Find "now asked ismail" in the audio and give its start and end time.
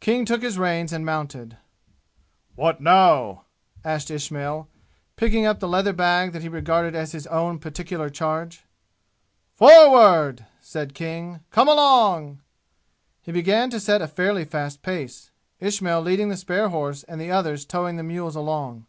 2.80-4.70